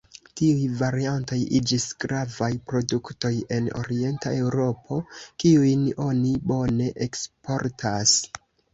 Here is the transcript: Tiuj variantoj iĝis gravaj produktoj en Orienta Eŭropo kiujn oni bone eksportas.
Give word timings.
Tiuj 0.39 0.63
variantoj 0.77 1.37
iĝis 1.59 1.85
gravaj 2.05 2.49
produktoj 2.71 3.33
en 3.59 3.69
Orienta 3.83 4.35
Eŭropo 4.41 4.99
kiujn 5.45 5.87
oni 6.11 6.37
bone 6.55 6.93
eksportas. 7.09 8.21